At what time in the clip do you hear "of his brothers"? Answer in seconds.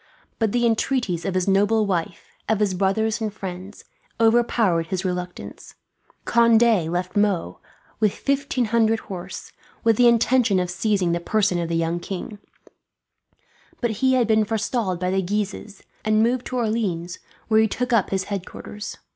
2.49-3.21